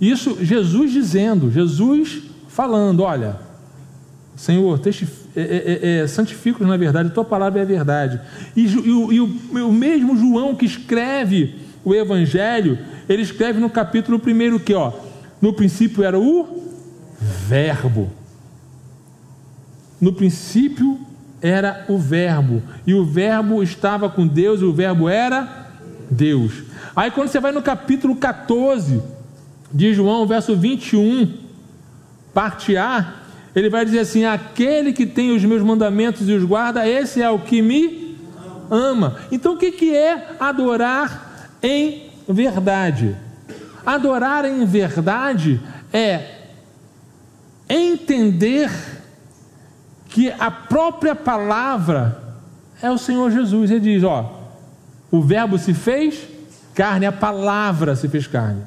[0.00, 3.36] Isso Jesus dizendo, Jesus falando: olha,
[4.36, 8.20] Senhor, é, é, é, é santifica-os na verdade, tua palavra é a verdade.
[8.56, 14.20] E, e, o, e, o, mesmo João que escreve o Evangelho, ele escreve no capítulo
[14.24, 14.92] 1 que, ó,
[15.40, 16.62] no princípio era o
[17.46, 18.10] Verbo.
[20.00, 20.98] No princípio
[21.40, 25.68] era o Verbo, e o Verbo estava com Deus, e o Verbo era
[26.10, 26.62] Deus.
[26.94, 29.02] Aí quando você vai no capítulo 14
[29.72, 31.32] de João, verso 21,
[32.32, 33.21] parte A,
[33.54, 37.28] ele vai dizer assim: aquele que tem os meus mandamentos e os guarda, esse é
[37.28, 38.18] o que me
[38.70, 39.16] ama.
[39.30, 43.16] Então o que, que é adorar em verdade?
[43.84, 45.60] Adorar em verdade
[45.92, 46.42] é
[47.68, 48.70] entender
[50.08, 52.36] que a própria palavra
[52.80, 53.70] é o Senhor Jesus.
[53.70, 54.50] Ele diz: ó,
[55.10, 56.26] o Verbo se fez
[56.74, 58.62] carne, a palavra se fez carne.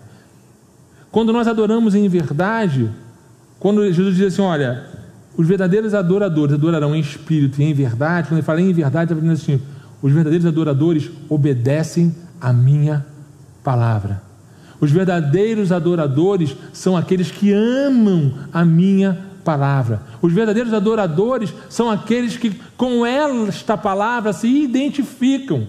[1.12, 2.92] Quando nós adoramos em verdade,
[3.60, 4.86] quando Jesus diz assim: Olha,
[5.38, 9.20] os verdadeiros adoradores adorarão em espírito e em verdade, quando ele fala em verdade, ele
[9.20, 9.62] está dizendo assim:
[10.02, 13.06] os verdadeiros adoradores obedecem a minha
[13.64, 14.22] palavra.
[14.80, 20.02] Os verdadeiros adoradores são aqueles que amam a minha palavra.
[20.22, 25.68] Os verdadeiros adoradores são aqueles que, com esta palavra, se identificam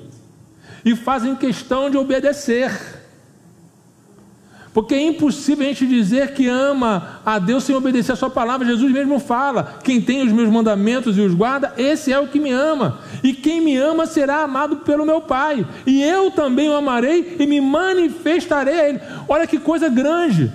[0.85, 2.96] e fazem questão de obedecer.
[4.77, 8.67] Porque é impossível a gente dizer que ama a Deus sem obedecer a Sua palavra.
[8.67, 12.39] Jesus mesmo fala: quem tem os meus mandamentos e os guarda, esse é o que
[12.39, 12.99] me ama.
[13.23, 15.67] E quem me ama será amado pelo meu Pai.
[15.87, 19.01] E eu também o amarei e me manifestarei a Ele.
[19.27, 20.53] Olha que coisa grande.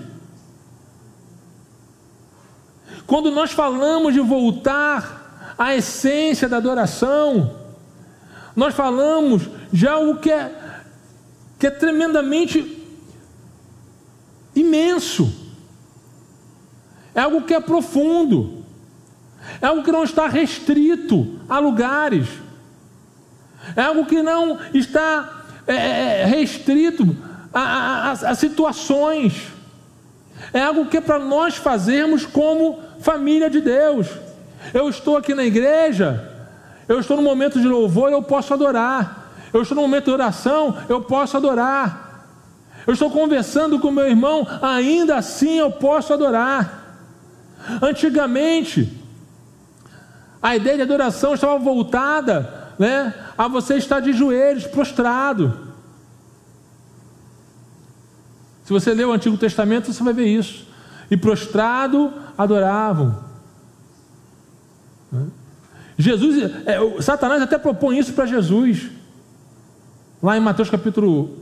[3.08, 7.56] Quando nós falamos de voltar à essência da adoração,
[8.56, 10.52] nós falamos de algo que é,
[11.58, 12.81] que é tremendamente
[14.56, 15.32] imenso,
[17.14, 18.64] é algo que é profundo,
[19.62, 22.28] é algo que não está restrito a lugares,
[23.76, 27.16] é algo que não está é, é, é restrito
[27.54, 29.48] a, a, a situações,
[30.54, 34.08] é algo que é para nós fazermos como família de Deus.
[34.74, 36.30] Eu estou aqui na igreja,
[36.88, 39.22] eu estou no momento de louvor, eu posso adorar.
[39.54, 42.11] Eu estou no momento de oração, eu posso adorar.
[42.86, 46.98] Eu estou conversando com meu irmão, ainda assim eu posso adorar.
[47.82, 48.98] Antigamente,
[50.42, 55.72] a ideia de adoração estava voltada né, a você estar de joelhos, prostrado.
[58.64, 60.68] Se você ler o Antigo Testamento, você vai ver isso.
[61.10, 63.32] E prostrado adoravam.
[65.98, 68.90] Jesus, é, Satanás até propõe isso para Jesus.
[70.24, 71.38] Lá em Mateus capítulo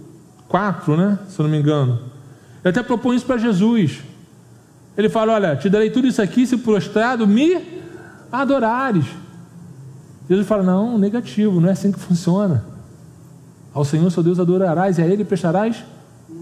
[0.50, 1.20] 4, né?
[1.30, 2.00] Se eu não me engano.
[2.64, 4.00] Ele até propõe isso para Jesus.
[4.98, 7.62] Ele fala: Olha, te darei tudo isso aqui se prostrado me
[8.32, 9.06] adorares.
[10.28, 12.66] Jesus fala: Não, negativo, não é assim que funciona.
[13.74, 15.84] Ao Senhor seu Deus adorarás e a Ele prestarás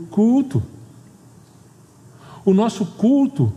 [0.10, 0.64] culto.
[2.46, 3.52] O nosso culto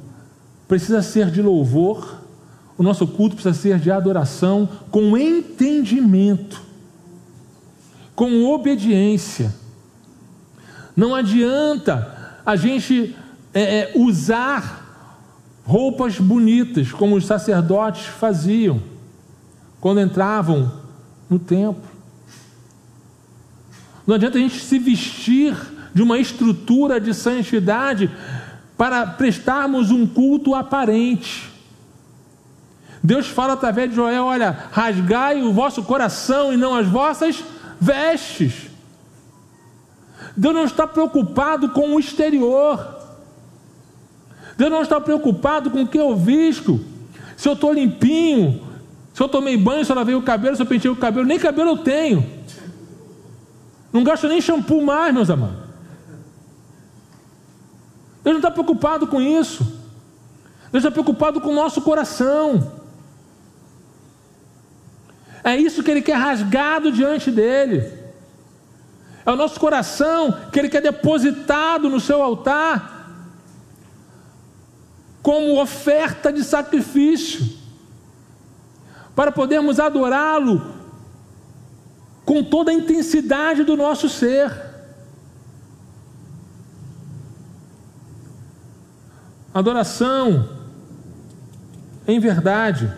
[0.66, 2.18] precisa ser de louvor,
[2.76, 6.60] o nosso culto precisa ser de adoração com entendimento,
[8.14, 9.54] com obediência.
[11.00, 13.16] Não adianta a gente
[13.54, 18.82] é, é, usar roupas bonitas, como os sacerdotes faziam
[19.80, 20.70] quando entravam
[21.30, 21.88] no templo.
[24.06, 25.56] Não adianta a gente se vestir
[25.94, 28.10] de uma estrutura de santidade
[28.76, 31.50] para prestarmos um culto aparente.
[33.02, 37.42] Deus fala através de Joel: olha, rasgai o vosso coração e não as vossas
[37.80, 38.69] vestes.
[40.36, 42.96] Deus não está preocupado com o exterior.
[44.56, 46.80] Deus não está preocupado com o que eu visto.
[47.36, 48.62] Se eu estou limpinho,
[49.14, 51.38] se eu tomei banho, se eu lavei o cabelo, se eu pentei o cabelo, nem
[51.38, 52.40] cabelo eu tenho.
[53.92, 55.56] Não gasto nem shampoo mais, meus amados.
[58.22, 59.64] Deus não está preocupado com isso.
[60.70, 62.72] Deus está preocupado com o nosso coração.
[65.42, 67.99] É isso que Ele quer rasgado diante dele.
[69.24, 72.98] É o nosso coração que Ele quer depositado no seu altar
[75.22, 77.58] como oferta de sacrifício,
[79.14, 80.74] para podermos adorá-lo
[82.24, 84.50] com toda a intensidade do nosso ser.
[89.52, 90.48] Adoração
[92.06, 92.90] em verdade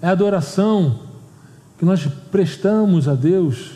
[0.00, 1.05] é adoração
[1.78, 3.72] que nós prestamos a Deus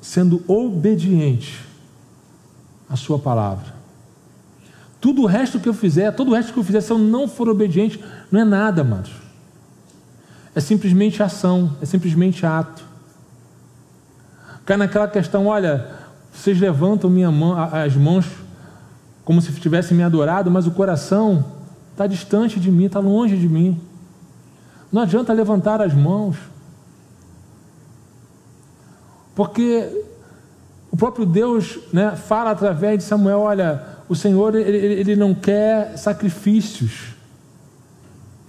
[0.00, 1.60] sendo obediente
[2.88, 3.72] à Sua palavra.
[5.00, 7.26] Tudo o resto que eu fizer, todo o resto que eu fizer, se eu não
[7.26, 9.12] for obediente, não é nada, amados.
[10.54, 12.84] É simplesmente ação, é simplesmente ato.
[14.64, 15.88] Cai naquela questão, olha,
[16.32, 18.26] vocês levantam minha mão, as mãos
[19.24, 21.44] como se tivessem me adorado, mas o coração
[21.92, 23.80] está distante de mim, está longe de mim.
[24.92, 26.36] Não adianta levantar as mãos,
[29.34, 30.04] porque
[30.90, 35.96] o próprio Deus né, fala através de Samuel: olha, o Senhor ele, ele não quer
[35.96, 37.14] sacrifícios,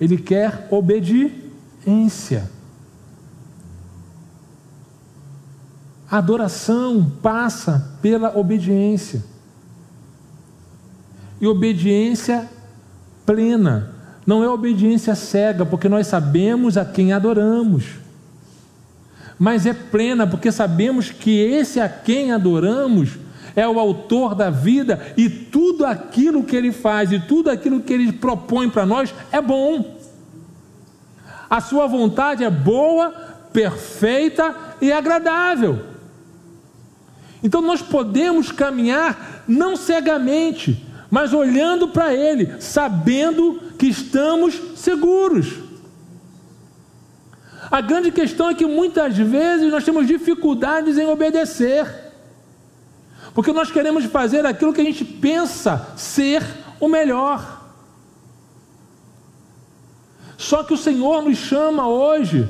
[0.01, 2.51] ele quer obediência.
[6.11, 9.23] A adoração passa pela obediência.
[11.41, 12.47] E obediência
[13.25, 13.92] plena.
[14.25, 18.03] Não é obediência cega, porque nós sabemos a quem adoramos
[19.37, 23.17] mas é plena, porque sabemos que esse a quem adoramos
[23.55, 27.93] é o autor da vida e tudo aquilo que ele faz e tudo aquilo que
[27.93, 29.97] ele propõe para nós é bom.
[31.49, 33.11] A sua vontade é boa,
[33.51, 35.79] perfeita e agradável.
[37.43, 45.55] Então nós podemos caminhar não cegamente, mas olhando para Ele, sabendo que estamos seguros.
[47.69, 51.85] A grande questão é que muitas vezes nós temos dificuldades em obedecer,
[53.33, 56.41] porque nós queremos fazer aquilo que a gente pensa ser
[56.79, 57.61] o melhor.
[60.37, 62.47] Só que o Senhor nos chama hoje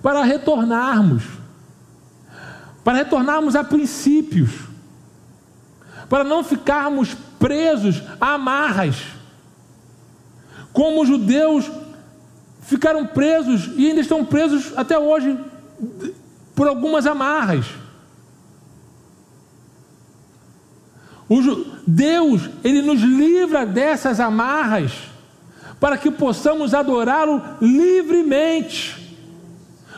[0.00, 1.24] para retornarmos,
[2.84, 4.52] para retornarmos a princípios,
[6.08, 9.18] para não ficarmos presos a amarras,
[10.72, 11.70] como os judeus
[12.62, 15.38] ficaram presos e ainda estão presos até hoje
[16.54, 17.66] por algumas amarras.
[21.86, 24.92] Deus, Ele nos livra dessas amarras
[25.78, 29.16] para que possamos adorá-lo livremente,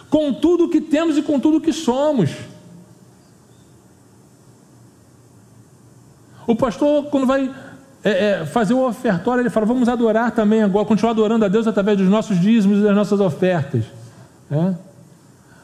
[0.09, 2.31] com tudo que temos e com tudo que somos.
[6.47, 7.53] O pastor, quando vai
[8.05, 8.11] é,
[8.43, 11.99] é, fazer o ofertório, ele fala: vamos adorar também agora, continuar adorando a Deus através
[11.99, 13.85] dos nossos dízimos e das nossas ofertas.
[14.51, 14.75] É?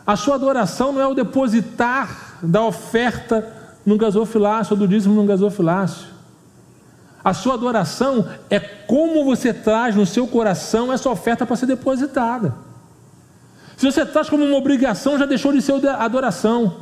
[0.07, 3.47] A sua adoração não é o depositar da oferta
[3.85, 6.07] no gasofilácio, ou do dízimo no gasofilácio.
[7.23, 12.55] A sua adoração é como você traz no seu coração essa oferta para ser depositada.
[13.77, 16.77] Se você traz como uma obrigação, já deixou de ser adoração,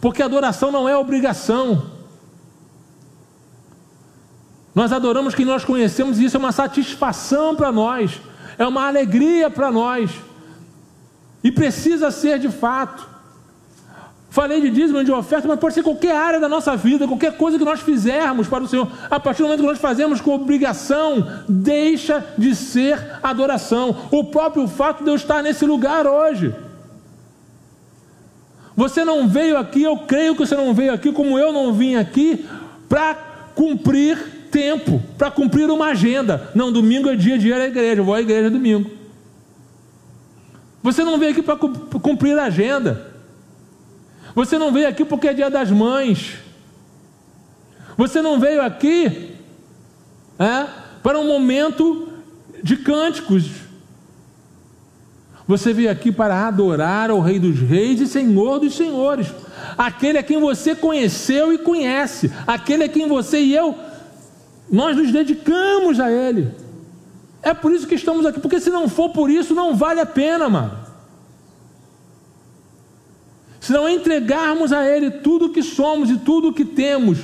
[0.00, 1.97] porque adoração não é obrigação.
[4.78, 8.20] Nós adoramos quem nós conhecemos e isso é uma satisfação para nós,
[8.56, 10.08] é uma alegria para nós,
[11.42, 13.04] e precisa ser de fato.
[14.30, 17.58] Falei de dízimo, de oferta, mas pode ser qualquer área da nossa vida, qualquer coisa
[17.58, 18.88] que nós fizermos para o Senhor.
[19.10, 23.96] A partir do momento que nós fazemos com obrigação, deixa de ser adoração.
[24.12, 26.54] O próprio fato de eu estar nesse lugar hoje.
[28.76, 31.96] Você não veio aqui, eu creio que você não veio aqui, como eu não vim
[31.96, 32.46] aqui,
[32.88, 33.16] para
[33.56, 36.50] cumprir tempo, para cumprir uma agenda.
[36.54, 38.90] Não, domingo é dia de ir à igreja, eu vou à igreja domingo.
[40.82, 43.12] Você não veio aqui para cumprir a agenda.
[44.34, 46.34] Você não veio aqui porque é dia das mães.
[47.96, 49.34] Você não veio aqui
[50.38, 50.66] é,
[51.02, 52.12] para um momento
[52.62, 53.46] de cânticos.
[55.48, 59.28] Você veio aqui para adorar ao Rei dos Reis e Senhor dos Senhores,
[59.76, 63.74] aquele a quem você conheceu e conhece, aquele a quem você e eu,
[64.70, 66.50] nós nos dedicamos a Ele.
[67.42, 70.06] É por isso que estamos aqui, porque se não for por isso, não vale a
[70.06, 70.88] pena, mano
[73.68, 77.18] se não entregarmos a Ele tudo o que somos e tudo o que temos,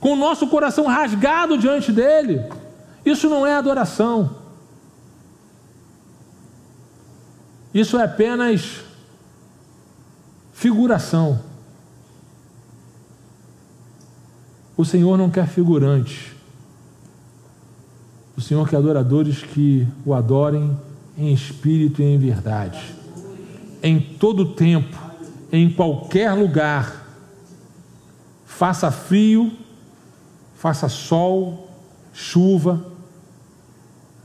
[0.00, 2.42] com o nosso coração rasgado diante dEle,
[3.04, 4.38] isso não é adoração.
[7.74, 8.80] Isso é apenas
[10.52, 11.40] figuração.
[14.76, 16.32] O Senhor não quer figurantes.
[18.36, 20.76] O Senhor quer adoradores que o adorem
[21.16, 23.02] em espírito e em verdade
[23.82, 24.96] em todo tempo,
[25.50, 27.04] em qualquer lugar,
[28.46, 29.52] faça frio,
[30.56, 31.68] faça sol,
[32.12, 32.86] chuva,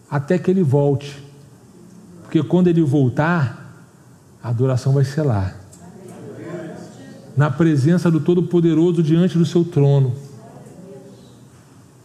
[0.09, 1.23] até que ele volte.
[2.21, 3.83] Porque quando ele voltar,
[4.43, 5.55] a adoração vai ser lá.
[7.35, 10.15] Na presença do Todo-Poderoso diante do seu trono.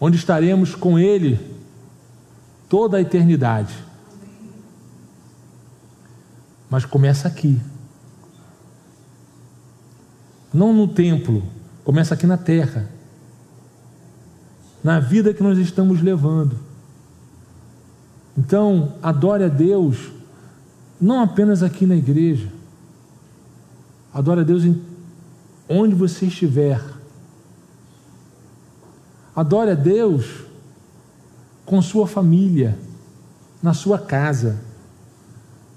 [0.04, 1.38] Onde estaremos com ele
[2.68, 3.72] toda a eternidade.
[6.68, 7.60] Mas começa aqui.
[10.52, 11.44] Não no templo,
[11.84, 12.90] começa aqui na terra.
[14.82, 16.58] Na vida que nós estamos levando.
[18.36, 20.10] Então, adore a Deus,
[21.00, 22.48] não apenas aqui na igreja.
[24.12, 24.64] Adore a Deus
[25.68, 26.82] onde você estiver.
[29.34, 30.44] Adore a Deus
[31.64, 32.78] com sua família,
[33.62, 34.72] na sua casa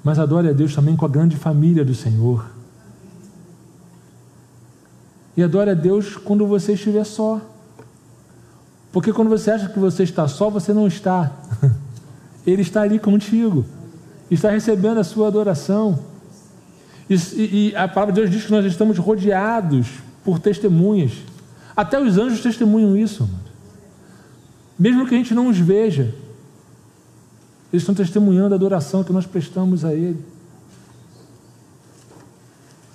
[0.05, 2.45] mas adore a Deus também com a grande família do Senhor.
[5.35, 7.41] E adore a Deus quando você estiver só.
[8.91, 11.31] Porque quando você acha que você está só, você não está.
[12.45, 13.65] Ele está ali contigo.
[14.29, 15.97] Está recebendo a sua adoração.
[17.09, 19.87] E, e, a palavra de Deus diz que nós estamos rodeados
[20.23, 21.13] por testemunhas.
[21.75, 23.29] Até os anjos testemunham isso.
[24.77, 26.13] Mesmo que a gente não os veja.
[27.71, 30.23] Eles estão testemunhando a adoração que nós prestamos a Ele.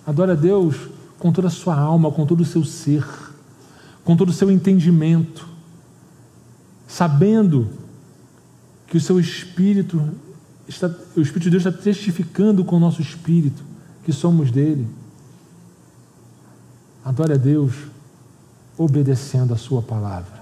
[0.06, 0.76] Adore a Deus
[1.18, 3.06] com toda a sua alma, com todo o seu ser,
[4.04, 5.46] com todo o seu entendimento,
[6.88, 7.68] sabendo
[8.86, 10.02] que o seu espírito
[10.66, 13.62] está, o Espírito de Deus está testificando com o nosso espírito
[14.04, 14.86] que somos dele.
[17.04, 17.74] Adore a Deus
[18.82, 20.40] obedecendo a sua palavra.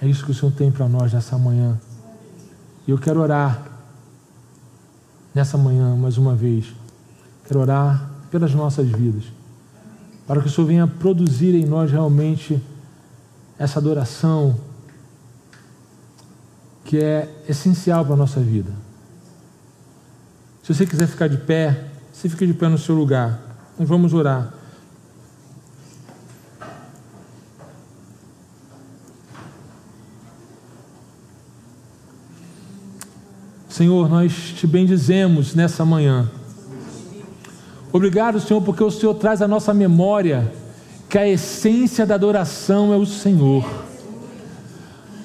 [0.00, 1.76] É isso que o Senhor tem para nós nessa manhã.
[2.86, 3.66] E eu quero orar
[5.34, 6.72] nessa manhã, mais uma vez.
[7.48, 9.24] Quero orar pelas nossas vidas.
[10.24, 12.62] Para que o Senhor venha produzir em nós realmente
[13.58, 14.56] essa adoração
[16.84, 18.70] que é essencial para a nossa vida.
[20.62, 23.40] Se você quiser ficar de pé, você fica de pé no seu lugar.
[23.76, 24.62] Nós vamos orar.
[33.74, 36.30] Senhor, nós te bendizemos nessa manhã.
[37.92, 40.48] Obrigado, Senhor, porque o Senhor traz à nossa memória
[41.08, 43.68] que a essência da adoração é o Senhor.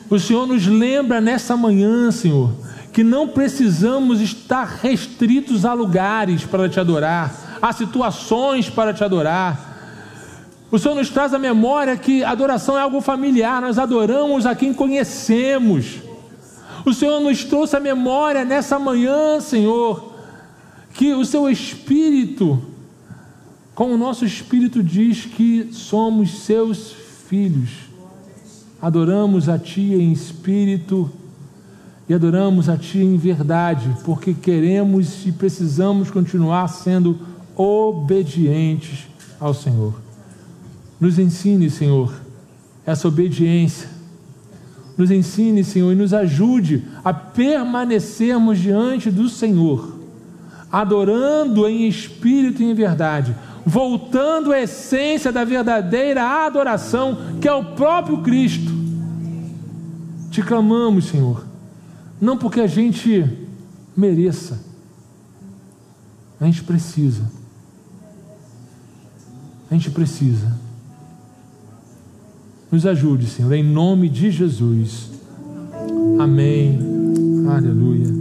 [0.10, 2.50] O Senhor nos lembra nessa manhã, Senhor,
[2.92, 10.26] que não precisamos estar restritos a lugares para te adorar, a situações para te adorar.
[10.72, 14.74] O Senhor nos traz à memória que adoração é algo familiar, nós adoramos a quem
[14.74, 16.09] conhecemos.
[16.86, 20.14] O Senhor nos trouxe a memória nessa manhã, Senhor,
[20.94, 22.62] que o seu espírito,
[23.76, 26.94] como o nosso espírito diz que somos seus
[27.28, 27.70] filhos,
[28.82, 31.12] adoramos a Ti em espírito
[32.08, 37.20] e adoramos a Ti em verdade, porque queremos e precisamos continuar sendo
[37.56, 39.08] obedientes
[39.40, 39.94] ao Senhor.
[41.00, 42.14] Nos ensine, Senhor,
[42.86, 43.99] essa obediência.
[45.00, 49.98] Nos ensine, Senhor, e nos ajude a permanecermos diante do Senhor,
[50.70, 53.34] adorando em espírito e em verdade,
[53.66, 58.74] voltando à essência da verdadeira adoração, que é o próprio Cristo.
[60.30, 61.46] Te clamamos, Senhor,
[62.20, 63.26] não porque a gente
[63.96, 64.60] mereça,
[66.42, 67.24] a gente precisa.
[69.72, 70.69] A gente precisa.
[72.72, 75.10] Nos ajude, Senhor, em nome de Jesus.
[76.20, 76.78] Amém.
[77.48, 78.19] Aleluia.